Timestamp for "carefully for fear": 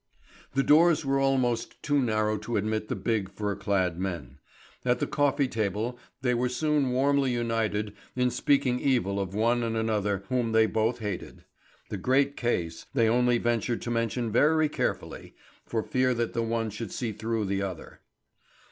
14.69-16.15